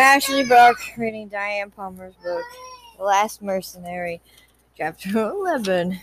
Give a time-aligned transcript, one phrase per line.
[0.00, 2.42] Ashley Buck reading Diana Palmer's book,
[2.96, 4.22] The Last Mercenary,
[4.74, 6.00] Chapter 11.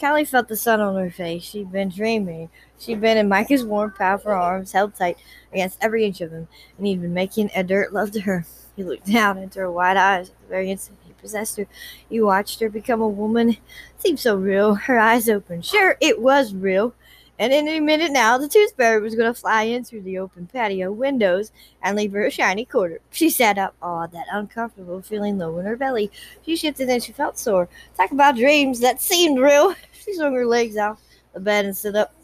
[0.00, 1.44] Callie felt the sun on her face.
[1.44, 2.50] She'd been dreaming.
[2.80, 5.18] She'd been in Micah's warm, powerful arms, held tight
[5.52, 8.44] against every inch of him, and he'd been making a dirt love to her.
[8.74, 11.68] He looked down into her wide eyes at the very instant he possessed her.
[12.10, 13.50] He watched her become a woman.
[13.50, 13.58] It
[13.98, 14.74] seemed so real.
[14.74, 15.64] Her eyes opened.
[15.64, 16.92] Sure, it was real.
[17.38, 20.18] And in a minute now, the tooth fairy was going to fly in through the
[20.18, 23.00] open patio windows and leave her a shiny quarter.
[23.10, 26.10] She sat up, awed, that uncomfortable feeling low in her belly.
[26.44, 27.68] She shifted and she felt sore.
[27.96, 29.74] Talk about dreams that seemed real.
[30.06, 31.00] She swung her legs out
[31.34, 32.14] the bed and stood up.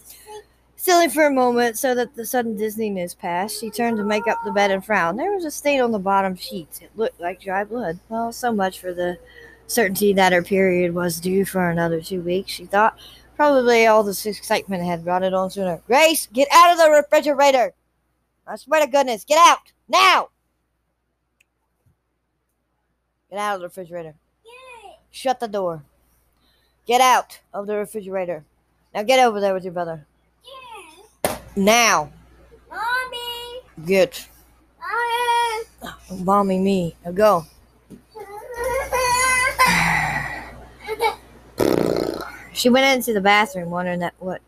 [0.77, 4.39] Silly for a moment, so that the sudden dizziness passed, she turned to make up
[4.45, 5.19] the bed and frowned.
[5.19, 6.81] There was a stain on the bottom sheets.
[6.81, 7.99] It looked like dry blood.
[8.09, 9.19] Well, so much for the
[9.67, 12.97] certainty that her period was due for another two weeks, she thought.
[13.43, 15.83] Probably all this excitement had brought it on sooner.
[15.89, 17.73] Grace, get out of the refrigerator!
[18.47, 19.73] I swear to goodness, get out!
[19.89, 20.29] Now!
[23.29, 24.15] Get out of the refrigerator.
[25.11, 25.83] Shut the door.
[26.87, 28.45] Get out of the refrigerator.
[28.95, 30.07] Now get over there with your brother.
[31.57, 32.13] Now.
[32.71, 33.85] Mommy!
[33.85, 34.29] Get.
[35.83, 36.23] Mommy!
[36.23, 36.95] Mommy me.
[37.05, 37.47] Now go.
[42.53, 44.41] She went into the bathroom wondering that what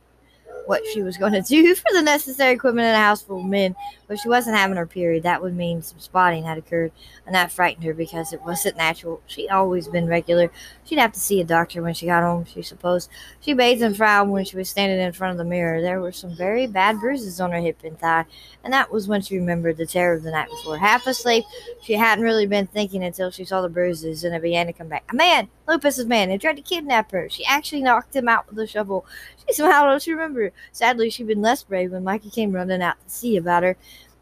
[0.66, 3.46] what she was going to do for the necessary equipment in a house full of
[3.46, 3.74] men,
[4.06, 5.22] but she wasn't having her period.
[5.22, 6.92] That would mean some spotting had occurred,
[7.26, 9.20] and that frightened her because it wasn't natural.
[9.26, 10.50] She'd always been regular.
[10.84, 13.10] She'd have to see a doctor when she got home, she supposed.
[13.40, 15.80] She bathed and frowned when she was standing in front of the mirror.
[15.80, 18.24] There were some very bad bruises on her hip and thigh,
[18.62, 20.78] and that was when she remembered the terror of the night before.
[20.78, 21.44] Half asleep,
[21.82, 24.88] she hadn't really been thinking until she saw the bruises, and it began to come
[24.88, 25.04] back.
[25.12, 25.48] A man!
[25.66, 27.28] Lopez's man had tried to kidnap her.
[27.30, 29.06] She actually knocked him out with a shovel.
[29.46, 30.52] She somehow don't remember.
[30.72, 33.76] Sadly, she'd been less brave when Mikey came running out to see about her.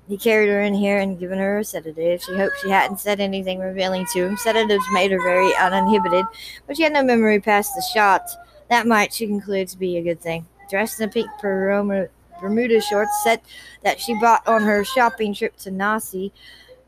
[0.09, 2.23] He carried her in here and given her a sedative.
[2.23, 4.37] She hoped she hadn't said anything revealing to him.
[4.37, 6.27] Sedatives made her very uninhibited,
[6.67, 8.23] but she had no memory past the shot.
[8.69, 10.47] That might, she concluded, to be a good thing.
[10.71, 13.45] Dressed in a pink Bermuda shorts set
[13.85, 16.29] that she bought on her shopping trip to Nassau,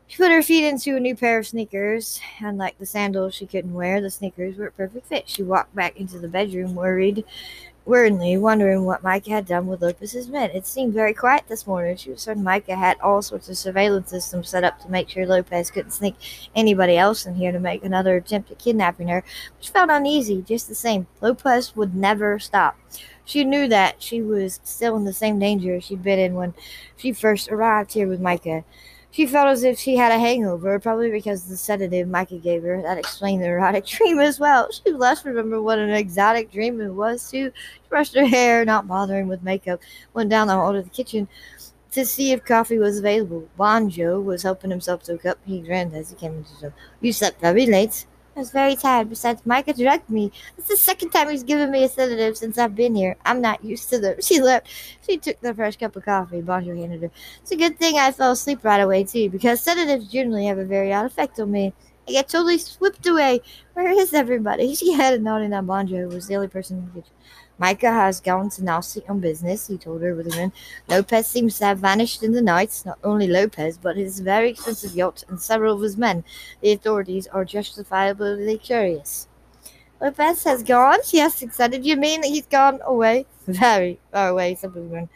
[0.07, 2.19] she put her feet into a new pair of sneakers.
[2.39, 5.27] Unlike the sandals she couldn't wear, the sneakers were a perfect fit.
[5.27, 7.25] She walked back into the bedroom, worried,
[7.85, 10.51] worriedly, wondering what Micah had done with Lopez's men.
[10.51, 11.97] It seemed very quiet this morning.
[11.97, 15.25] She was certain Micah had all sorts of surveillance systems set up to make sure
[15.25, 16.15] Lopez couldn't sneak
[16.55, 19.23] anybody else in here to make another attempt at kidnapping her.
[19.55, 21.07] But she felt uneasy just the same.
[21.19, 22.77] Lopez would never stop.
[23.25, 26.53] She knew that she was still in the same danger she'd been in when
[26.95, 28.63] she first arrived here with Micah.
[29.15, 32.63] She felt as if she had a hangover, probably because of the sedative Micah gave
[32.63, 32.81] her.
[32.81, 34.69] That explained the erotic dream as well.
[34.69, 37.53] She less remembered what an exotic dream it was, too.
[37.55, 39.79] She brushed her hair, not bothering with makeup,
[40.13, 41.29] went down the hall to the kitchen
[41.91, 43.47] to see if coffee was available.
[43.57, 45.39] Bonjo was helping himself to a cup.
[45.45, 46.73] He grinned as he came into the room.
[46.99, 48.05] You slept very late.
[48.35, 49.09] I was very tired.
[49.09, 50.31] Besides, Micah drugged me.
[50.57, 53.15] It's the second time he's given me a sedative since I've been here.
[53.25, 54.17] I'm not used to them.
[54.21, 54.67] She left.
[55.07, 57.11] She took the fresh cup of coffee Bonjour handed her.
[57.41, 60.65] It's a good thing I fell asleep right away, too, because sedatives generally have a
[60.65, 61.73] very odd effect on me.
[62.07, 63.41] I get totally swept away.
[63.73, 64.75] Where is everybody?
[64.75, 67.13] She had a nodding that Bonjour was the only person in the kitchen.
[67.57, 70.51] Micah has gone to Nassau on business, he told her with a grin.
[70.87, 72.83] Lopez seems to have vanished in the night.
[72.85, 76.23] Not only Lopez, but his very expensive yacht and several of his men.
[76.61, 79.27] The authorities are justifiably curious.
[80.01, 80.99] Lopez has gone?
[81.17, 81.85] Asked excited.
[81.85, 83.25] You mean that he's gone away?
[83.47, 85.09] Very far away, said Boomerang.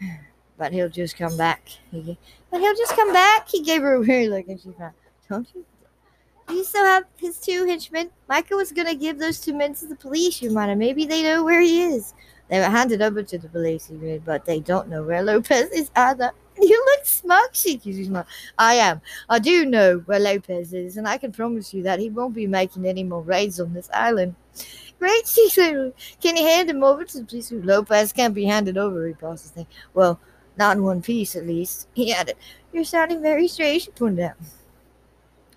[0.56, 1.66] But he'll just come back.
[1.90, 2.16] He,
[2.48, 3.48] but he'll just come back?
[3.48, 4.94] He gave her a weird look and she frowned.
[5.28, 5.64] Don't you?
[6.48, 8.10] You still have his two henchmen?
[8.28, 11.42] Micah was gonna give those two men to the police, you might Maybe they know
[11.44, 12.14] where he is.
[12.48, 15.90] They were handed over to the police, read, but they don't know where Lopez is
[15.96, 16.32] either.
[16.56, 18.26] You look smug, she you smug.
[18.56, 19.00] I am.
[19.28, 22.46] I do know where Lopez is, and I can promise you that he won't be
[22.46, 24.36] making any more raids on this island.
[25.00, 25.92] Great, she said.
[26.20, 27.50] Can you hand him over to the police?
[27.50, 29.66] Lopez can't be handed over, he paused thing.
[29.94, 30.20] Well,
[30.56, 31.88] not in one piece, at least.
[31.92, 32.36] He added,
[32.72, 34.36] You're sounding very strange, she pointed out.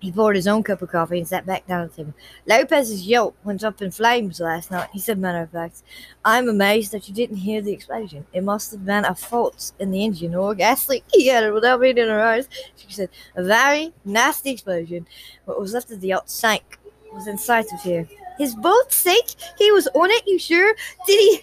[0.00, 2.14] He poured his own cup of coffee and sat back down at the table.
[2.46, 5.82] Lopez's yacht went up in flames last night, he said matter of fact.
[6.24, 8.26] I'm amazed that you didn't hear the explosion.
[8.32, 11.52] It must have been a fault in the engine or a gas leak, he added
[11.52, 12.48] without reading her eyes.
[12.76, 15.06] She said, A very nasty explosion.
[15.44, 16.78] What was left of the yacht sank,
[17.12, 18.08] was in sight of here.
[18.38, 19.34] His boat sank?
[19.58, 20.74] He was on it, you sure?
[21.06, 21.40] Did he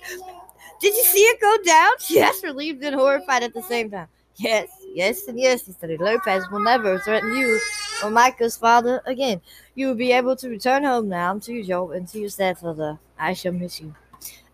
[0.80, 1.92] did you see it go down?
[2.00, 4.08] She asked, relieved and horrified at the same time.
[4.38, 5.98] Yes, yes, and yes, he said.
[6.00, 7.60] Lopez will never threaten you
[8.04, 9.42] or Michael's father again.
[9.76, 13.00] You will be able to return home now to your job and to your stepfather.
[13.18, 13.96] I shall miss you.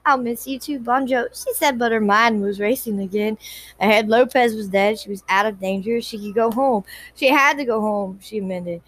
[0.06, 3.38] I'll miss you too, Bonjo, she said, but her mind was racing again.
[3.80, 5.00] Ahead, Lopez was dead.
[5.00, 6.02] She was out of danger.
[6.02, 6.84] She could go home.
[7.16, 8.82] She had to go home, she amended.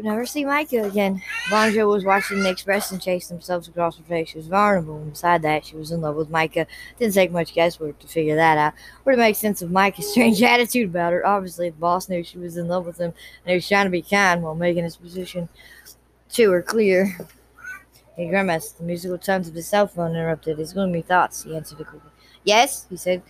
[0.00, 1.20] Would never see Micah again.
[1.50, 4.30] Bonjo was watching the expression chase themselves across her face.
[4.30, 6.66] She was vulnerable, and beside that, she was in love with Micah.
[6.98, 8.72] Didn't take much guesswork to figure that out,
[9.04, 11.26] or to make sense of Micah's strange attitude about her.
[11.26, 13.12] Obviously, the boss knew she was in love with him,
[13.44, 15.50] and he was trying to be kind while making his position
[16.30, 17.18] to her clear.
[18.16, 18.78] He grimaced.
[18.78, 21.44] The musical tones of his cell phone interrupted his gloomy thoughts.
[21.44, 22.00] He answered quickly.
[22.44, 23.20] Yes, he said.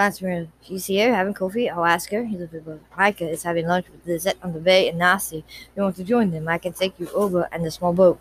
[0.00, 0.48] Around.
[0.62, 1.68] She's here having coffee.
[1.68, 2.24] I'll ask her.
[2.24, 2.80] He looked at both.
[2.96, 5.42] Micah is having lunch with Lizette on the bay and Nassau.
[5.76, 6.48] You want to join them?
[6.48, 8.18] I can take you over in the small boat.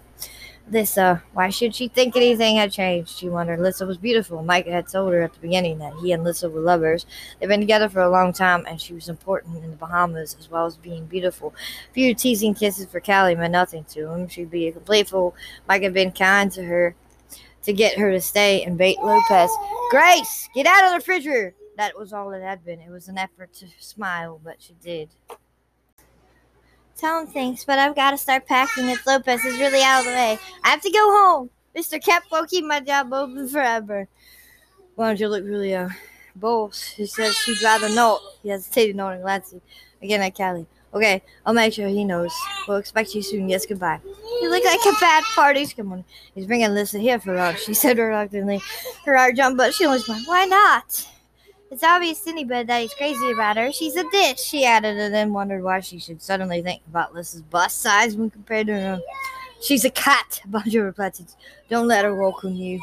[0.69, 3.17] Lissa, uh, why should she think anything had changed?
[3.17, 3.61] She wondered.
[3.61, 4.43] Lissa was beautiful.
[4.43, 7.05] Micah had told her at the beginning that he and Lissa were lovers.
[7.39, 10.51] They'd been together for a long time, and she was important in the Bahamas as
[10.51, 11.53] well as being beautiful.
[11.89, 14.27] A few teasing kisses for Callie meant nothing to him.
[14.27, 15.33] She'd be a complete fool.
[15.65, 16.93] Mike had been kind to her
[17.63, 19.49] to get her to stay and bait Lopez.
[19.89, 21.55] Grace, get out of the refrigerator!
[21.79, 22.81] That was all it had been.
[22.81, 25.07] It was an effort to smile, but she did.
[26.97, 30.07] Tell him thanks, but I've got to start packing if Lopez is really out of
[30.07, 30.37] the way.
[30.61, 31.49] I have to go home.
[31.73, 32.03] Mr.
[32.03, 34.09] Cap won't keep my job open forever.
[34.95, 35.87] Why don't you look really uh
[36.35, 36.95] boss?
[36.97, 38.19] She said she'd rather not.
[38.43, 39.61] He hesitated, nodding glancing
[40.01, 40.67] again at Callie.
[40.93, 42.33] Okay, I'll make sure he knows.
[42.67, 43.47] We'll expect you soon.
[43.47, 44.01] Yes, goodbye.
[44.41, 46.03] You look like a bad party's coming.
[46.35, 47.63] He's bringing Lisa here for lunch.
[47.63, 48.61] She said reluctantly.
[49.05, 50.27] Her heart jumped, but she only smiled.
[50.27, 51.07] Why not?
[51.71, 53.71] It's obvious to anybody that he's crazy about her.
[53.71, 57.43] She's a ditch, she added, and then wondered why she should suddenly think about Lissa's
[57.43, 59.01] bust size when compared to her.
[59.61, 61.13] She's a cat, Bonjour replied.
[61.69, 62.79] Don't let her welcome you.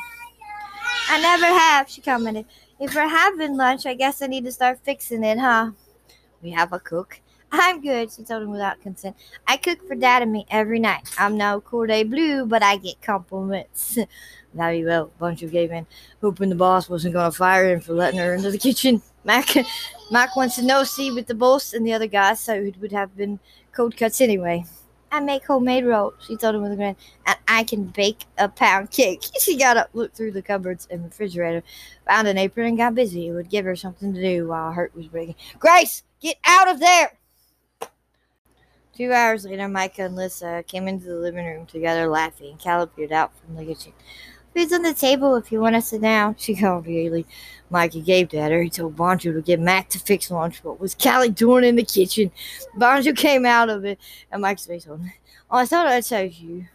[1.08, 2.46] I never have, she commented.
[2.78, 5.72] If we're having lunch, I guess I need to start fixing it, huh?
[6.42, 7.20] We have a cook.
[7.52, 9.16] I'm good, she told him without consent.
[9.46, 11.08] I cook for Dad and me every night.
[11.18, 13.98] I'm no Cordon Bleu, but I get compliments.
[14.54, 15.86] Very well, bunch of gay men,
[16.20, 19.02] hoping the boss wasn't going to fire him for letting her into the kitchen.
[19.24, 19.54] Mac,
[20.10, 22.92] Mac wants to know, see, with the boss and the other guys, so it would
[22.92, 23.38] have been
[23.72, 24.64] cold cuts anyway.
[25.12, 26.96] I make homemade rolls, she told him with a grin,
[27.26, 29.24] and I can bake a pound cake.
[29.40, 31.62] She got up, looked through the cupboards and refrigerator,
[32.06, 33.28] found an apron, and got busy.
[33.28, 35.36] It would give her something to do while heart was breaking.
[35.58, 37.18] Grace, get out of there!
[38.96, 42.56] Two hours later, Micah and Lissa came into the living room together laughing.
[42.56, 43.92] Cal appeared out from the kitchen.
[44.54, 47.26] Food's on the table if you want to sit down, she called gaily.
[47.68, 48.62] Micah gaped at her.
[48.62, 50.64] He told Bonjo to get Mac to fix lunch.
[50.64, 52.30] What was Callie doing in the kitchen?
[52.78, 53.98] Bonjo came out of it,
[54.32, 55.12] and Mike's face on.
[55.50, 56.66] Oh, I thought I'd tell you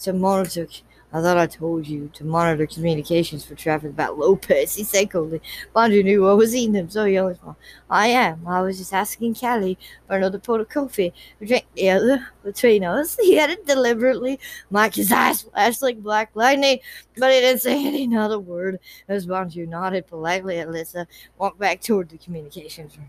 [0.00, 0.66] to monitor
[1.10, 5.40] I thought I told you to monitor communications for traffic about Lopez, he said coldly.
[5.74, 7.56] Bonjo knew what was eating him, so he only smiled.
[7.88, 8.46] I am.
[8.46, 11.14] I was just asking Callie for another pot of coffee.
[11.40, 13.18] We drank together between us.
[13.28, 14.38] He added deliberately.
[14.70, 16.80] Mike's eyes flashed like black lightning,
[17.16, 18.78] but he didn't say another word
[19.08, 21.06] as Bonjo nodded politely at Lissa,
[21.38, 23.08] walked back toward the communications room.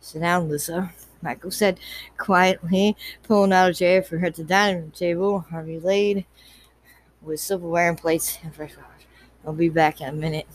[0.00, 0.92] Sit down, Lissa.
[1.22, 1.80] Michael said
[2.18, 5.40] quietly, pulling out a chair for her at the dining room table.
[5.40, 6.26] Harvey laid
[7.24, 8.90] with silverware and plates and fresh flowers.
[9.46, 10.46] I'll be back in a minute.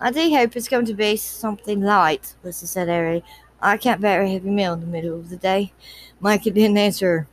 [0.00, 3.24] I do hope it's going to be something light, Lissa said airily.
[3.60, 5.72] I can't bear a heavy meal in the middle of the day.
[6.20, 7.26] Micah didn't answer.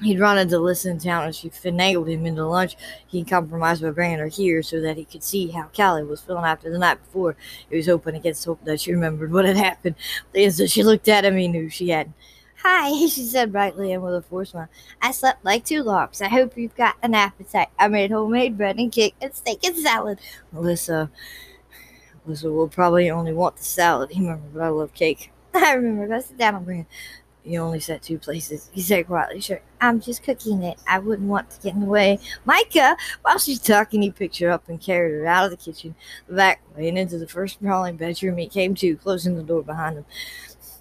[0.00, 2.76] He'd run to Lissa in town and she finagled him into lunch.
[3.06, 6.44] He compromised by bringing her here so that he could see how Callie was feeling
[6.44, 7.36] after the night before.
[7.68, 9.96] He was hoping against hope that she remembered what had happened.
[10.32, 12.14] The instant she looked at him, he knew she hadn't.
[12.62, 14.68] Hi, she said brightly and with a forced smile.
[15.00, 16.20] I slept like two logs.
[16.20, 17.68] I hope you've got an appetite.
[17.78, 20.18] I made homemade bread and cake and steak and salad.
[20.52, 21.10] Melissa,
[22.26, 24.10] Melissa will probably only want the salad.
[24.10, 25.32] He remember, but I love cake.
[25.54, 26.06] I remember.
[26.06, 26.86] Go sit down, I'll
[27.50, 28.68] You only set two places.
[28.74, 30.78] He said quietly, Sure, I'm just cooking it.
[30.86, 32.18] I wouldn't want to get in the way.
[32.44, 35.94] Micah, while she's talking, he picked her up and carried her out of the kitchen,
[36.28, 39.62] the back way, and into the first sprawling bedroom he came to, closing the door
[39.62, 40.04] behind him.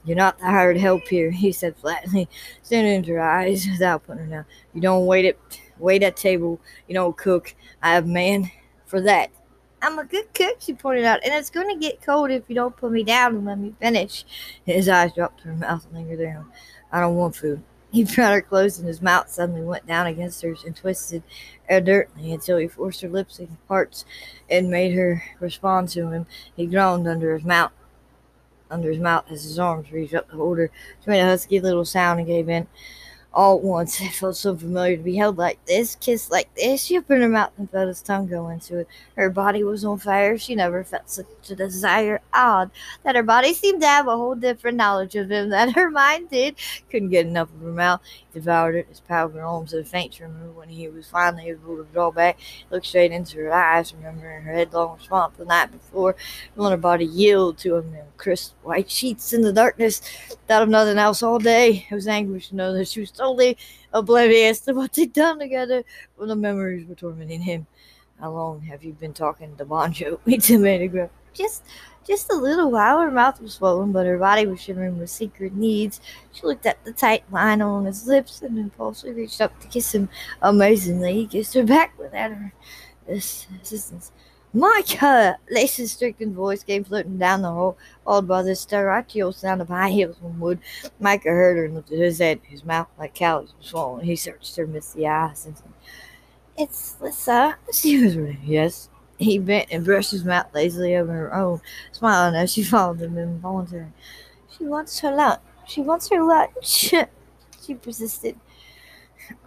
[0.10, 2.28] You're not the hired help here, he said flatly,
[2.64, 4.46] staring into her eyes without putting her down.
[4.74, 5.38] You don't wait at
[5.78, 6.60] wait at table.
[6.88, 7.54] You don't cook.
[7.84, 8.50] I have man
[8.88, 9.30] for that.
[9.84, 12.56] I'm a good cook, she pointed out, and it's going to get cold if you
[12.56, 14.26] don't put me down and let me finish.
[14.66, 16.44] His eyes dropped to her mouth and lingered there.
[16.92, 17.62] I don't want food.
[17.92, 21.22] He brought her close, and his mouth suddenly went down against hers and twisted
[21.70, 24.06] adroitly until he forced her lips parts
[24.50, 26.26] and made her respond to him.
[26.56, 27.74] He groaned under his mouth
[28.70, 30.70] under his mouth as his arms reached up to hold her.
[31.04, 32.68] She made a husky little sound and gave in.
[33.32, 36.84] All at once, it felt so familiar to be held like this, kissed like this.
[36.84, 38.88] She opened her mouth and felt his tongue go into it.
[39.16, 40.38] Her body was on fire.
[40.38, 42.22] She never felt such a desire.
[42.34, 42.72] Odd
[43.04, 46.32] that her body seemed to have a whole different knowledge of him than her mind
[46.32, 46.56] did.
[46.90, 48.02] Couldn't get enough of her mouth.
[48.04, 48.88] He devoured it.
[48.90, 52.40] His power almost a faint tremor when he was finally able to draw back,
[52.72, 56.16] look straight into her eyes, remembering her headlong response the night before,
[56.56, 60.00] when her body yielded to him in crisp white sheets in the darkness.
[60.48, 61.88] Thought of nothing else all day.
[61.90, 63.58] It was anguish to know that she was totally
[63.94, 65.84] oblivious to what they'd done together
[66.16, 67.68] when the memories were tormenting him.
[68.20, 70.20] How long have you been talking to Bonjo?
[70.26, 71.10] He demanded gruff.
[71.34, 71.64] Just
[72.06, 73.00] just a little while.
[73.00, 76.02] Her mouth was swollen, but her body was shivering with secret needs.
[76.32, 79.94] She looked at the tight line on his lips and impulsively reached up to kiss
[79.94, 80.10] him.
[80.42, 82.54] Amazingly, he kissed her back without her
[83.08, 84.12] assistance.
[84.54, 85.38] Micah!
[85.52, 89.90] Lace's stricken voice came floating down the hall, followed by the stereo sound of high
[89.90, 90.60] heels on wood.
[91.00, 94.06] Micah heard her and lifted his head, his mouth like Callie's was swollen.
[94.06, 95.74] He searched her misty eyes and said,
[96.58, 97.58] It's Lissa.
[97.72, 98.40] She was ready.
[98.44, 98.90] Yes.
[99.20, 103.18] He bent and brushed his mouth lazily over her own, smiling as she followed him
[103.18, 103.92] involuntarily.
[104.58, 105.42] She wants her lunch.
[105.68, 106.96] She wants her lunch.
[107.62, 108.40] she persisted.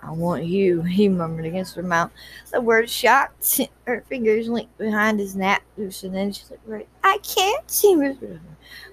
[0.03, 2.11] I want you, he murmured against her mouth.
[2.51, 3.61] The word shocked.
[3.87, 6.89] Her fingers linked behind his neck, loose, and then she looked right.
[7.05, 8.41] I can't, she whispered.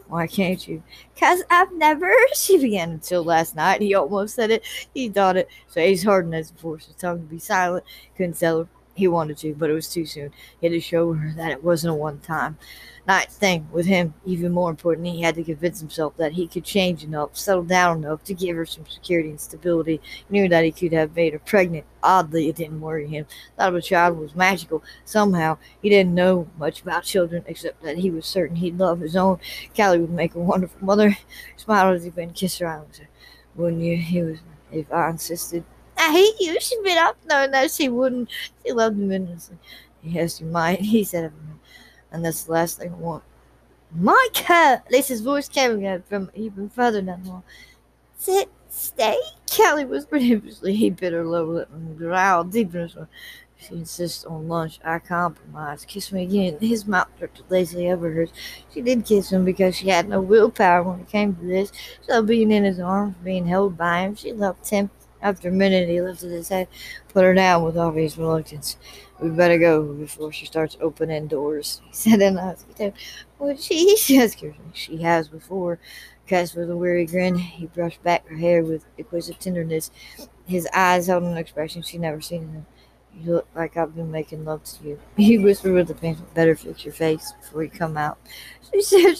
[0.07, 0.81] Why can't you?
[1.19, 3.81] Cause I've never, she began until last night.
[3.81, 4.63] He almost said it.
[4.93, 5.47] He thought it.
[5.67, 7.85] So Face hardened as he forced his tongue to be silent.
[8.15, 8.67] Couldn't tell her
[8.99, 10.31] he wanted to, but it was too soon.
[10.59, 12.57] He had to show her that it wasn't a one time
[13.07, 14.13] night thing with him.
[14.25, 18.03] Even more importantly, he had to convince himself that he could change enough, settle down
[18.03, 19.99] enough to give her some security and stability.
[20.03, 21.85] He knew that he could have made her pregnant.
[22.03, 23.25] Oddly, it didn't worry him.
[23.57, 24.83] Thought of a child was magical.
[25.05, 29.15] Somehow, he didn't know much about children except that he was certain he'd love his
[29.15, 29.39] own.
[29.75, 31.09] Callie would make a wonderful mother.
[31.09, 31.17] He
[31.57, 33.01] smiled as he went and kissed her eyes.
[33.55, 33.97] Wouldn't you?
[33.97, 34.39] He was.
[34.71, 35.63] If I insisted.
[36.01, 36.59] I hate you.
[36.61, 38.29] She'd been up knowing that she wouldn't.
[38.65, 39.57] She loved him endlessly.
[40.01, 41.31] Yes, you might, he said.
[42.11, 43.23] And that's the last thing I want.
[43.91, 44.83] Micah!
[44.89, 47.43] Lisa's voice came again from even further down the hall.
[48.17, 49.17] Sit, stay,
[49.55, 50.75] Callie whispered hopelessly.
[50.75, 53.07] He bit her lower lip and growled deep in his throat.
[53.57, 54.79] She insists on lunch.
[54.85, 55.83] I compromise.
[55.83, 56.57] Kiss me again.
[56.61, 58.31] His mouth drifted lazily over hers.
[58.73, 61.71] She did kiss him because she had no willpower when it came to this.
[62.03, 64.15] So being in his arms, being held by him.
[64.15, 64.89] She loved him.
[65.21, 66.67] After a minute, he lifted his head,
[67.09, 68.77] put her down with obvious reluctance.
[69.19, 72.93] We better go before she starts opening doors, he said in a husky tone.
[73.39, 73.97] Would she?
[73.97, 74.53] She asked her.
[74.73, 75.79] She has before.
[76.27, 79.89] Cast with a weary grin, he brushed back her hair with exquisite tenderness.
[80.45, 82.65] His eyes held an expression she'd never seen in them.
[83.19, 84.99] You look like I've been making love to you.
[85.17, 86.27] He whispered with a pencil.
[86.35, 88.19] Better fix your face before you come out.
[88.71, 89.19] She said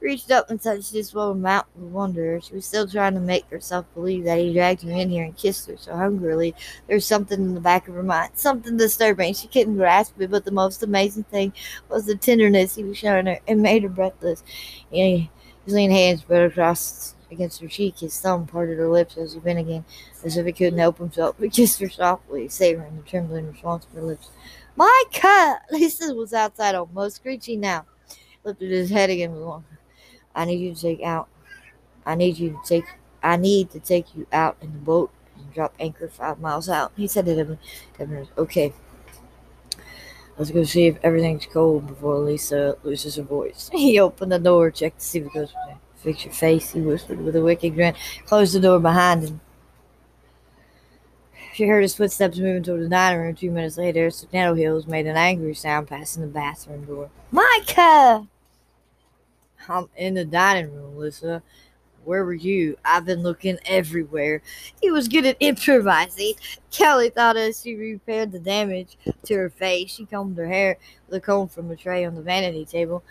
[0.00, 2.40] reached up and touched his swollen mouth with wonder.
[2.40, 5.36] She was still trying to make herself believe that he dragged her in here and
[5.36, 6.54] kissed her so hungrily.
[6.86, 9.34] There was something in the back of her mind, something disturbing.
[9.34, 11.52] She couldn't grasp it, but the most amazing thing
[11.88, 13.38] was the tenderness he was showing her.
[13.46, 14.42] It made her breathless.
[14.90, 15.28] His
[15.66, 17.98] lean hands spread across against her cheek.
[17.98, 19.84] His thumb parted her lips as he bent again,
[20.24, 21.36] as if he couldn't help himself.
[21.38, 24.30] He kissed her softly, savoring the trembling response of her lips.
[24.76, 25.60] Micah!
[25.70, 27.84] Lisa was outside, almost screeching now.
[28.44, 29.64] Lifted his head again with one
[30.34, 31.28] I need you to take out.
[32.06, 32.84] I need you to take.
[33.22, 36.92] I need to take you out in the boat and drop anchor five miles out.
[36.96, 37.58] He said it.
[37.98, 38.28] Evan.
[38.36, 38.72] Okay.
[40.38, 43.70] Let's go see if everything's cold before Lisa loses her voice.
[43.72, 45.52] He opened the door, checked to see if it goes.
[45.96, 47.94] Fix your face, he whispered with a wicked grin.
[48.24, 49.40] Closed the door behind him.
[51.52, 53.34] She heard his footsteps moving toward the dining room.
[53.34, 57.10] Two minutes later, Soprano Hills made an angry sound passing the bathroom door.
[57.32, 58.28] Micah!
[59.68, 61.42] I'm in the dining room, Lisa.
[62.04, 62.78] Where were you?
[62.84, 64.40] I've been looking everywhere.
[64.80, 66.34] He was good at improvising.
[66.70, 68.96] Kelly thought as she repaired the damage
[69.26, 72.22] to her face, she combed her hair with a comb from a tray on the
[72.22, 73.04] vanity table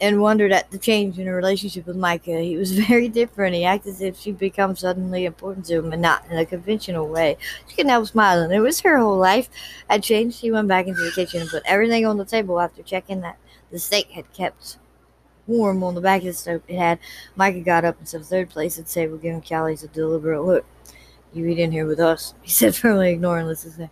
[0.00, 2.40] and wondered at the change in her relationship with Micah.
[2.40, 3.54] He was very different.
[3.54, 7.08] He acted as if she'd become suddenly important to him and not in a conventional
[7.08, 7.36] way.
[7.68, 8.50] She couldn't help smiling.
[8.50, 9.48] It was her whole life
[9.88, 10.38] had changed.
[10.38, 13.38] She went back into the kitchen and put everything on the table after checking that
[13.70, 14.78] the steak had kept
[15.50, 16.62] warm on the back of the stove.
[16.68, 16.98] It had.
[17.36, 20.64] Micah got up and said, third place at table, giving Callie's a deliberate look.
[21.32, 23.90] You eat in here with us, he said, firmly ignoring Lisa's say,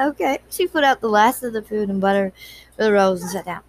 [0.00, 0.38] Okay.
[0.50, 2.32] She put out the last of the food and butter
[2.76, 3.62] for the rolls and sat down.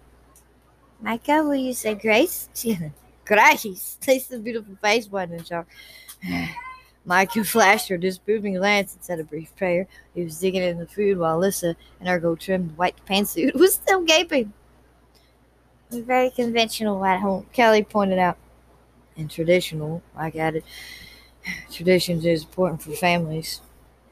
[1.00, 2.48] Micah, will you say grace?
[2.54, 2.92] She said,
[3.24, 3.98] Grace.
[4.26, 5.66] The beautiful face, wasn't shock.
[7.04, 9.86] Micah flashed her disapproving glance and said a brief prayer.
[10.14, 13.74] He was digging in the food while Lissa, in her gold trimmed white pantsuit, was
[13.74, 14.52] still gaping
[15.98, 18.38] very conventional at home, Kelly pointed out.
[19.16, 20.64] And traditional, Mike added.
[21.72, 23.60] Traditions is important for families.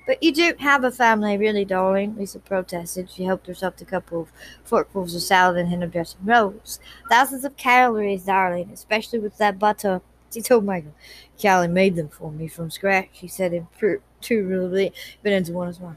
[0.08, 3.10] But you don't have a family, really, darling, Lisa protested.
[3.10, 4.32] She helped herself to a couple of
[4.66, 6.80] forkfuls of salad and up dressing rolls.
[7.10, 10.00] Thousands of calories, darling, especially with that butter.
[10.32, 10.94] She told Michael,
[11.40, 15.96] Callie made them for me from scratch, she said imperturbably, but into one as well.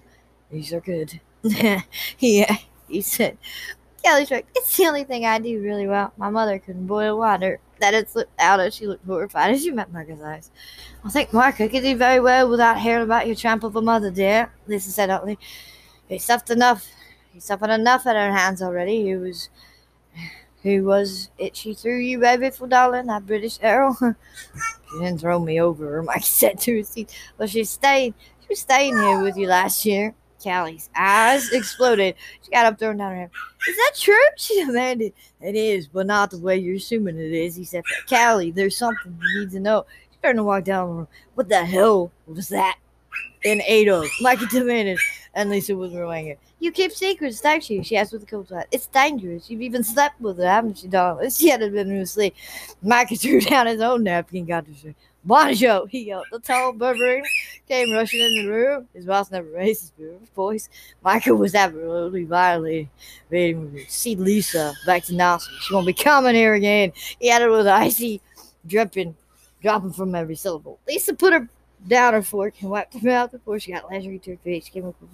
[0.51, 1.21] These are good.
[1.43, 1.81] yeah,
[2.49, 2.55] uh,
[2.89, 3.37] he said.
[4.03, 4.45] Callie's right.
[4.55, 6.13] It's the only thing I do really well.
[6.17, 7.59] My mother couldn't boil water.
[7.79, 10.51] That had slipped out as she looked horrified as she met Margaret's eyes.
[11.03, 14.11] I think Margaret could do very well without hearing about your tramp of a mother,
[14.11, 15.39] dear, Lisa said hotly.
[16.07, 16.87] He suffered enough.
[17.33, 19.03] He suffered enough at her hands already.
[19.03, 19.49] He was
[20.63, 23.07] who was it she threw you baby for, darling?
[23.07, 23.97] That British Earl?
[24.91, 27.15] she didn't throw me over, Mike said to his seat.
[27.37, 28.13] Well, she stayed.
[28.41, 30.13] She was staying here with you last year.
[30.41, 32.15] Callie's eyes exploded.
[32.43, 33.31] She got up, throwing down her head.
[33.67, 34.15] Is that true?
[34.37, 35.13] She demanded.
[35.41, 37.55] It is, but not the way you're assuming it is.
[37.55, 39.85] He said, Callie, there's something you need to know.
[40.11, 41.07] She turned to walk down the room.
[41.35, 42.77] What the hell was that?
[43.43, 44.99] And Ada, Mikey demanded.
[45.33, 46.39] And Lisa was relaying it.
[46.59, 47.83] You keep secrets, don't you?
[47.83, 48.67] She asked with a cold sweat.
[48.71, 49.49] It's dangerous.
[49.49, 51.29] You've even slept with her, haven't you, darling?
[51.31, 52.35] She had been asleep.
[52.83, 54.95] Mikey threw down his own napkin got to sleep.
[55.23, 56.25] Bonjour, he yelled.
[56.31, 57.23] The tall barbarian
[57.71, 58.87] came rushing in the room.
[58.93, 60.67] His boss never raised his voice.
[61.03, 62.89] Michael was absolutely violating.
[63.87, 65.53] See Lisa back to Nelson.
[65.61, 66.91] She won't be coming here again.
[67.19, 68.21] He added with icy
[68.67, 69.15] dripping,
[69.61, 70.79] dropping from every syllable.
[70.85, 71.47] Lisa put her
[71.87, 74.65] down her fork and wiped her mouth before she got Lazarus to her face.
[74.65, 75.09] She came up with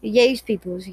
[0.00, 0.88] you use people as.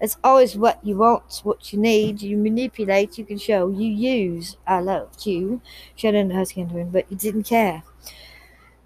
[0.00, 2.22] It's always what you want, what you need.
[2.22, 3.68] You manipulate, you can show.
[3.68, 4.56] You use.
[4.66, 5.60] I loved you.
[5.96, 7.82] Shut in the husky but you didn't care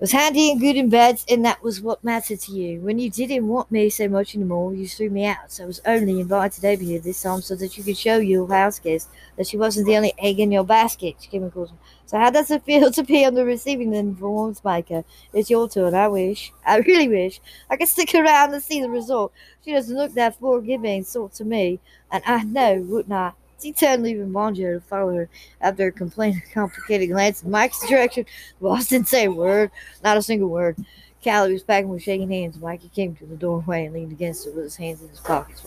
[0.03, 2.81] was handy and good in bed, and that was what mattered to you.
[2.81, 5.53] When you didn't want me so much anymore, you threw me out.
[5.53, 8.49] So I was only invited over here this time so that you could show your
[8.49, 11.15] house guest that she wasn't the only egg in your basket.
[11.31, 15.05] So how does it feel to be on the receiving end of a woman's maker?
[15.33, 15.95] It's your turn.
[15.95, 16.53] I wish.
[16.67, 17.41] I really wish.
[17.71, 19.33] I could stick around and see the result.
[19.65, 21.79] She doesn't look that forgiving sort to me,
[22.11, 23.35] and I know, wouldn't I?
[23.63, 25.29] She turned, leaving Bonjo to follow her
[25.61, 28.27] after a complaining, complicated glance in Mike's direction.
[28.61, 29.71] Boss didn't say a word,
[30.03, 30.77] not a single word.
[31.23, 32.59] Callie was packing with shaking hands.
[32.59, 35.65] Mikey came to the doorway and leaned against it with his hands in his pockets.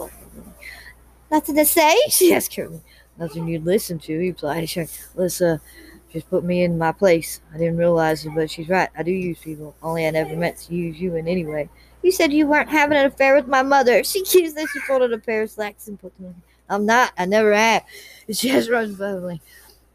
[1.31, 1.95] Nothing to say?
[2.09, 2.81] She asked curtly.
[3.17, 4.67] Nothing you'd listen to, he replied.
[4.67, 4.85] She
[5.15, 5.61] Lisa
[6.11, 7.39] just put me in my place.
[7.53, 8.89] I didn't realize it, but she's right.
[8.97, 9.73] I do use people.
[9.81, 11.69] Only I never meant to use you in any way.
[12.03, 14.03] You said you weren't having an affair with my mother.
[14.03, 16.35] She accused that she folded a pair of slacks and put them in.
[16.69, 17.11] I'm not.
[17.17, 17.83] I never have.
[18.27, 19.39] It's just runs bubbling.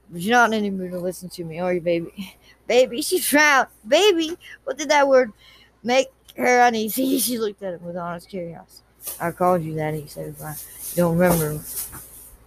[0.09, 2.37] But you're not in any mood to listen to me, are you, baby?
[2.69, 3.67] Baby, she frowned.
[3.87, 5.33] Baby, what did that word
[5.83, 6.07] make
[6.37, 7.19] her uneasy?
[7.21, 8.85] She looked at him with honest curiosity.
[9.21, 10.37] I called you that, he said.
[10.45, 10.55] I
[10.95, 11.61] don't remember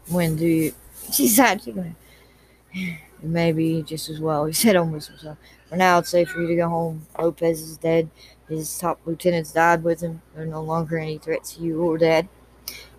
[0.07, 0.73] when, do you?
[1.11, 1.61] She sighed.
[1.61, 1.73] She
[3.21, 4.45] Maybe just as well.
[4.45, 5.37] He said almost himself.
[5.67, 7.05] For now, it's safe for you to go home.
[7.19, 8.09] Lopez is dead.
[8.47, 10.21] His top lieutenants died with him.
[10.33, 12.27] There are no longer any threats to you or Dad.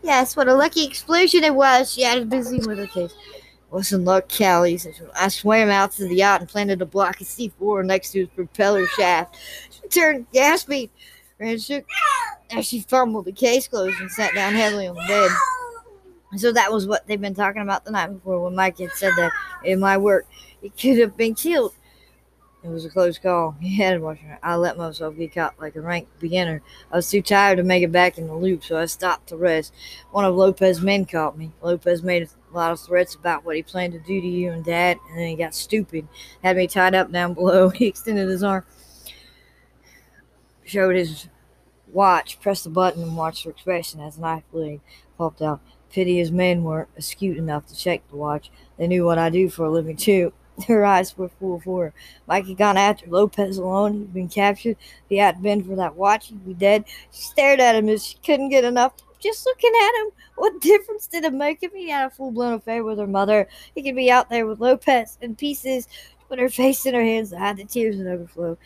[0.05, 1.90] Yes, what a lucky explosion it was.
[1.90, 3.14] She added, busy with her case.
[3.71, 4.79] Wasn't luck, Callie.
[5.19, 8.29] I swam out to the yacht and planted a block of C4 next to his
[8.29, 9.37] propeller shaft.
[9.71, 10.90] She turned gasping
[11.40, 11.87] and shook
[12.51, 15.31] as she fumbled the case closed and sat down heavily on the bed.
[16.38, 19.12] So that was what they'd been talking about the night before when Mike had said
[19.17, 19.33] that
[19.64, 20.27] in my work
[20.61, 21.73] he could have been killed.
[22.64, 23.55] It was a close call.
[23.61, 24.03] He had.
[24.42, 26.62] I let myself get caught like a rank beginner.
[26.90, 29.37] I was too tired to make it back in the loop, so I stopped to
[29.37, 29.74] rest.
[30.11, 31.53] One of Lopez's men caught me.
[31.61, 34.64] Lopez made a lot of threats about what he planned to do to you and
[34.64, 36.09] Dad, and then he got stupid.
[36.42, 37.68] Had me tied up down below.
[37.68, 38.64] He extended his arm,
[40.64, 41.29] showed his
[41.92, 44.81] watch, pressed the button, and watched her expression as knife blade
[45.18, 45.61] popped out.
[45.90, 48.50] Pity his men weren't astute enough to check the watch.
[48.79, 50.33] They knew what I do for a living, too.
[50.69, 51.93] Her eyes were full of horror.
[52.27, 53.95] Mike had gone after Lopez alone.
[53.95, 54.77] He'd been captured.
[54.81, 56.85] If he hadn't been for that watch, he'd be dead.
[57.11, 58.93] She stared at him as she couldn't get enough.
[59.19, 62.55] Just looking at him, what difference did it make if he had a full blown
[62.55, 63.49] affair with her mother?
[63.75, 65.88] He could be out there with Lopez in pieces.
[66.29, 68.57] Put her face in her hands to hide the tears that overflow.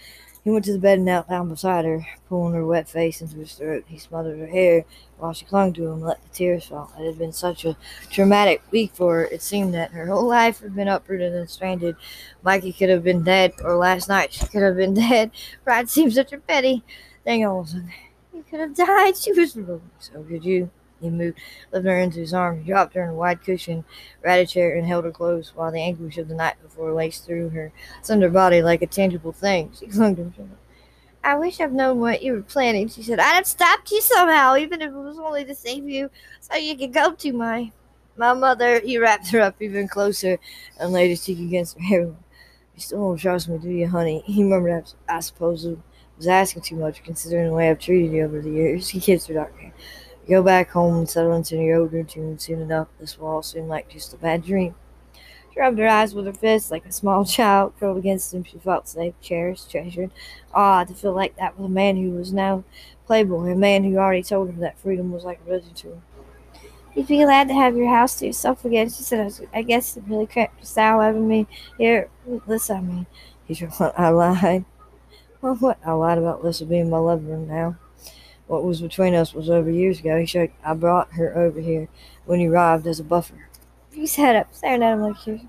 [0.44, 3.36] He went to the bed and knelt down beside her, pulling her wet face into
[3.36, 3.84] his throat.
[3.86, 4.84] He smothered her hair
[5.18, 6.92] while she clung to him and let the tears fall.
[6.98, 7.76] It had been such a
[8.10, 9.24] traumatic week for her.
[9.26, 11.96] It seemed that her whole life had been uprooted and stranded.
[12.42, 15.30] Mikey could have been dead, or last night she could have been dead.
[15.64, 16.82] Pride seemed such a petty
[17.24, 17.92] thing sudden.
[18.32, 19.16] He could have died.
[19.16, 19.52] She was
[19.98, 20.70] So could you.
[21.00, 21.38] He moved,
[21.72, 23.84] lifted her into his arms, dropped her in a wide cushion,
[24.22, 27.50] ratted chair, and held her close, while the anguish of the night before laced through
[27.50, 29.72] her slender body like a tangible thing.
[29.78, 30.56] She clung to him.
[31.22, 33.18] I wish I'd known what you were planning, she said.
[33.18, 36.76] I'd have stopped you somehow, even if it was only to save you, so you
[36.76, 37.72] could go to my
[38.16, 38.80] my mother.
[38.80, 40.38] He wrapped her up even closer
[40.78, 42.00] and laid his cheek against her hair.
[42.02, 42.16] You
[42.76, 44.22] still don't trust me, do you, honey?
[44.24, 45.76] He murmured, I suppose I
[46.16, 48.88] was asking too much, considering the way I've treated you over the years.
[48.88, 49.72] He kissed her dark hair.
[50.28, 52.88] Go back home and settle into your old routine soon enough.
[53.00, 54.74] This will all seem like just a bad dream.
[55.52, 58.44] She rubbed her eyes with her fist like a small child, curled against him.
[58.44, 60.10] She felt safe, cherished, treasured.
[60.54, 62.64] Ah, to feel like that with a man who was now
[63.06, 66.02] Playboy, a man who already told her that freedom was like a religion to him.
[66.94, 69.32] You'd be glad to have your house to yourself again, she said.
[69.54, 71.46] I guess it really cramped your style having me
[71.78, 72.10] here.
[72.46, 73.06] Listen, I mean,
[73.46, 74.64] he said, what, I lied.
[75.40, 75.78] Well, what?
[75.86, 77.76] I lied about Lissa being my lover now.
[78.48, 80.18] What was between us was over years ago.
[80.18, 81.88] He said, I brought her over here
[82.24, 83.48] when he arrived as a buffer.
[83.92, 85.40] He sat up, staring at him like she was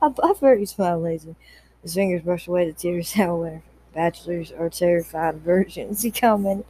[0.00, 0.54] a buffer.
[0.54, 1.36] He smiled lazily.
[1.82, 3.12] His fingers brushed away the tears.
[3.14, 3.62] However,
[3.92, 6.64] bachelors are terrified virgins, he commented.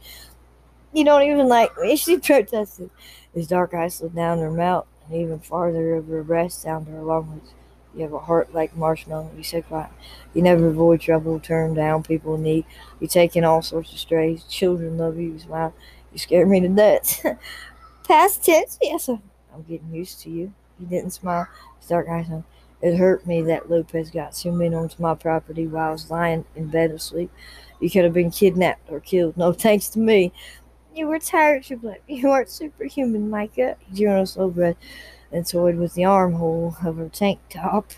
[0.91, 2.89] You don't even like me, she protested.
[3.33, 6.91] His dark eyes slid down her mouth and even farther over her breast, down to
[6.91, 7.53] her long lungs.
[7.95, 9.95] You have a heart like marshmallow, You said quietly.
[10.33, 12.65] You never avoid trouble, turn down people in need.
[12.99, 14.43] You take in all sorts of strays.
[14.43, 15.73] Children love you, you smile.
[16.11, 17.25] You scare me to death.
[18.07, 18.77] Past tense?
[18.81, 19.21] Yes, I'm
[19.67, 20.53] getting used to you.
[20.77, 21.47] He didn't smile.
[21.87, 22.43] Dark eyes on.
[22.81, 26.45] It hurt me that Lopez got zoomed in onto my property while I was lying
[26.55, 27.31] in bed asleep.
[27.79, 29.37] You could have been kidnapped or killed.
[29.37, 30.33] No thanks to me.
[30.93, 31.99] You were tired, blamed.
[32.07, 33.77] You weren't superhuman, Micah.
[33.79, 34.75] He drew in a slow breath
[35.31, 37.91] and toyed with the armhole of her tank top.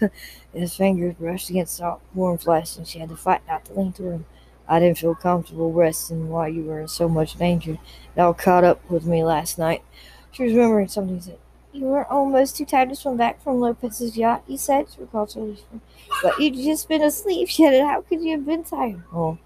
[0.53, 3.93] His fingers brushed against soft, warm flesh, and she had to fight not to lean
[3.93, 4.25] toward him.
[4.67, 7.77] I didn't feel comfortable resting while you were in so much danger.
[8.15, 9.81] It all caught up with me last night.
[10.31, 11.37] She was remembering something he said.
[11.71, 14.87] You were almost too tired to swim back from Lopez's yacht, you said.
[14.93, 15.35] She recalled
[16.23, 17.83] But you'd just been asleep, she added.
[17.83, 19.03] How could you have been tired?
[19.13, 19.37] Oh,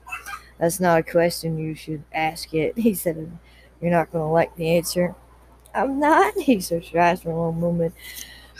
[0.58, 3.38] that's not a question you should ask it, he said.
[3.82, 5.15] You're not going to like the answer.
[5.73, 6.62] I'm not, he
[6.97, 7.93] eyes for a long moment.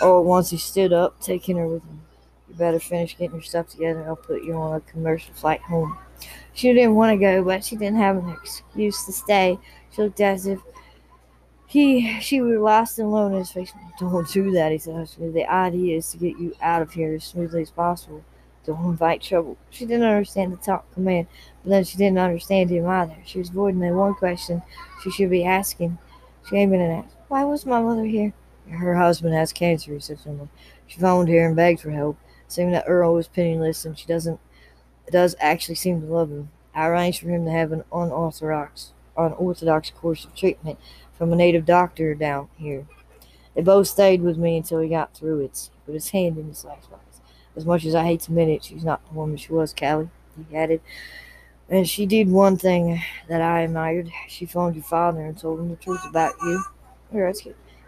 [0.02, 2.02] At once he stood up, taking her with him.
[2.50, 4.04] You better finish getting your stuff together.
[4.06, 5.98] I'll put you on a commercial flight home.
[6.54, 9.58] She didn't want to go, but she didn't have an excuse to stay.
[9.92, 10.60] She looked as if
[11.68, 13.72] he she were lost and alone in his face.
[14.00, 15.08] Don't do that, he said.
[15.18, 18.24] The idea is to get you out of here as smoothly as possible.
[18.66, 19.58] Don't invite trouble.
[19.70, 21.28] She didn't understand the top command,
[21.64, 23.16] but then she didn't understand him either.
[23.26, 24.62] She was avoiding the one question
[25.02, 25.98] she should be asking.
[26.46, 28.34] She came asked, Why was my mother here?
[28.70, 30.50] Her husband has cancer, he said someone.
[30.88, 34.40] She phoned here and begged for help, saying that Earl was penniless and she doesn't
[35.12, 36.50] does actually seem to love him.
[36.74, 40.80] I arranged for him to have an unorthodox unorthodox course of treatment
[41.18, 42.88] from a native doctor down here.
[43.54, 45.70] They both stayed with me until he got through it.
[45.86, 46.88] Put his hand in his box.
[47.56, 50.10] as much as I hate to admit it, she's not the woman she was, Callie,
[50.50, 50.82] he added.
[51.72, 54.12] And she did one thing that I admired.
[54.28, 56.62] She phoned your father and told him the truth about you.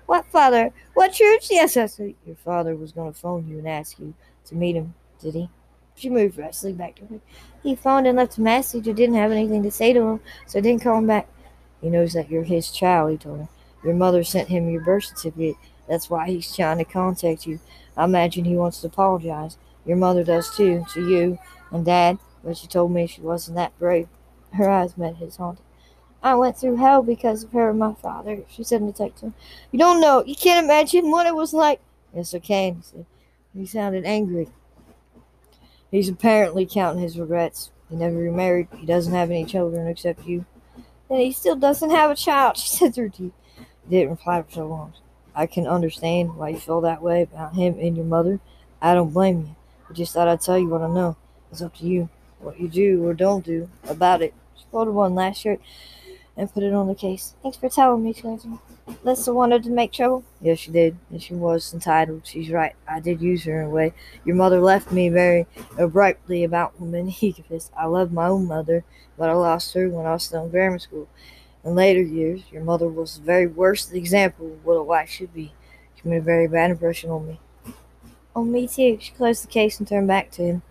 [0.06, 0.72] What father?
[0.94, 1.50] What truth?
[1.52, 4.14] Yes, I said your father was going to phone you and ask you
[4.46, 5.50] to meet him, did he?
[5.96, 7.20] She moved restlessly back to her.
[7.62, 8.88] He phoned and left a message.
[8.88, 11.28] I didn't have anything to say to him, so I didn't call him back.
[11.82, 13.50] He knows that you're his child, he told her.
[13.84, 15.58] Your mother sent him your birth certificate.
[15.90, 17.60] That's why he's trying to contact you.
[17.98, 19.58] I imagine he wants to apologize.
[19.86, 21.38] Your mother does too, to you
[21.72, 24.08] and Dad, but she told me she wasn't that brave.
[24.54, 25.64] Her eyes met his haunted.
[26.22, 29.24] I went through hell because of her and my father, she said in the text.
[29.24, 30.24] You don't know.
[30.26, 31.82] You can't imagine what it was like.
[32.16, 33.06] Yes, I can, he said.
[33.54, 34.50] He sounded angry.
[35.92, 37.72] He's apparently counting his regrets.
[37.90, 38.68] He never remarried.
[38.78, 40.46] He doesn't have any children except you.
[41.10, 43.34] And he still doesn't have a child, she said through teeth.
[43.90, 44.94] He didn't reply for so long.
[45.36, 48.40] I can understand why you feel that way about him and your mother.
[48.82, 49.56] I don't blame you.
[49.90, 51.18] I just thought I'd tell you what I know.
[51.52, 52.10] It's up to you
[52.44, 54.34] what you do or don't do about it.
[54.56, 55.60] She folded one last shirt
[56.36, 57.36] and put it on the case.
[57.44, 58.60] Thanks for telling me, Clinton.
[59.04, 60.24] Lissa wanted to make trouble?
[60.42, 62.26] Yes, she did, and she was entitled.
[62.26, 62.76] She's right.
[62.88, 63.94] I did use her in a way.
[64.26, 65.46] Your mother left me very
[65.78, 67.72] abruptly about women, confessed.
[67.78, 68.84] I loved my own mother,
[69.18, 71.08] but I lost her when I was still in grammar school.
[71.64, 75.34] In later years, your mother was the very worst example of what a wife should
[75.34, 75.54] be.
[75.96, 77.40] She made a very bad impression on me.
[78.36, 78.98] On me too.
[79.00, 80.62] She closed the case and turned back to him,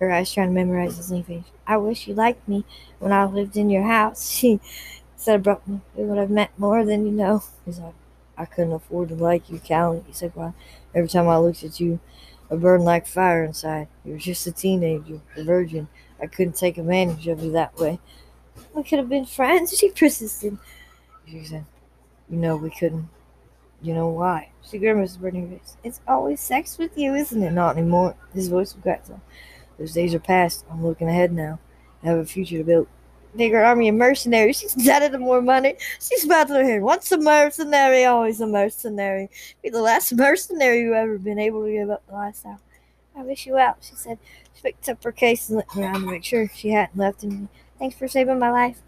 [0.00, 1.44] her eyes trying to memorize his lean face.
[1.66, 2.64] I wish you liked me
[2.98, 4.60] when I lived in your house, she
[5.16, 5.80] said abruptly.
[5.96, 7.42] It would have meant more than you know.
[7.64, 7.94] He's like,
[8.36, 10.04] I couldn't afford to like you, Callie.
[10.06, 10.54] He said, Well,
[10.94, 11.98] every time I looked at you,
[12.50, 13.88] a burned like fire inside.
[14.04, 15.88] You were just a teenager, a virgin.
[16.20, 17.98] I couldn't take advantage of you that way.
[18.74, 20.58] We could have been friends, she persisted.
[21.26, 21.66] She said,
[22.30, 23.08] You know, we couldn't.
[23.80, 24.50] You know why?
[24.68, 25.76] She grimaced, burning face.
[25.84, 27.52] It's always sex with you, isn't it?
[27.52, 28.16] Not anymore.
[28.34, 29.10] His voice was.
[29.78, 30.64] Those days are past.
[30.70, 31.58] I'm looking ahead now.
[32.02, 32.88] I have a future to build.
[33.36, 34.58] Bigger army of mercenaries.
[34.58, 35.76] She's dead of more money.
[36.00, 36.80] She's to hear.
[36.80, 39.28] Once a mercenary, always a mercenary.
[39.62, 42.60] Be the last mercenary who ever been able to give up the lifestyle.
[43.16, 44.18] I wish you out, she said.
[44.54, 47.48] She picked up her case and looked around to make sure she hadn't left anything.
[47.78, 48.80] Thanks for saving my life.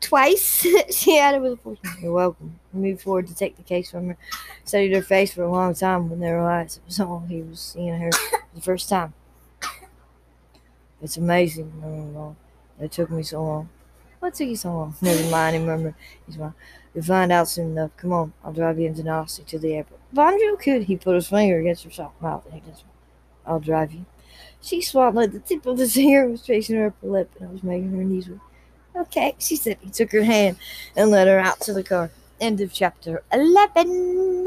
[0.00, 1.78] Twice, she added with a force.
[2.00, 2.58] You're welcome.
[2.72, 4.16] Moved forward to take the case from her,
[4.64, 7.60] studied her face for a long time when they realized it was all he was
[7.60, 8.10] seeing her
[8.54, 9.12] the first time.
[11.02, 12.36] It's amazing.
[12.78, 13.68] It took me so long.
[14.20, 14.94] What took you so long?
[15.00, 15.94] Never mind, he murmured.
[16.26, 16.52] He smiled.
[16.94, 17.96] You'll find out soon enough.
[17.96, 20.00] Come on, I'll drive you into Nassau to the airport.
[20.12, 20.84] Bonjour could.
[20.84, 22.84] He put his finger against her soft mouth and he just
[23.46, 24.04] I'll drive you.
[24.60, 25.32] She swallowed.
[25.32, 28.04] The tip of his hair was tracing her upper lip and it was making her
[28.04, 28.38] knees weak.
[28.96, 29.78] Okay, she said.
[29.80, 30.56] He took her hand
[30.96, 32.10] and led her out to the car.
[32.40, 34.46] End of chapter 11.